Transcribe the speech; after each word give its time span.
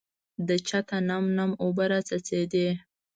د 0.47 0.49
چته 0.67 0.97
نم 1.07 1.25
نم 1.37 1.51
اوبه 1.63 1.85
راڅڅېدې. 1.91 2.67